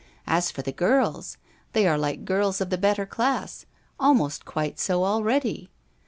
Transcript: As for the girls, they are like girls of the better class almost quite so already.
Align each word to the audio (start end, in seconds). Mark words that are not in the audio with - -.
As 0.25 0.49
for 0.49 0.63
the 0.63 0.71
girls, 0.71 1.37
they 1.73 1.87
are 1.87 1.95
like 1.95 2.25
girls 2.25 2.59
of 2.59 2.71
the 2.71 2.77
better 2.79 3.05
class 3.05 3.67
almost 3.99 4.45
quite 4.45 4.79
so 4.79 5.03
already. 5.05 5.69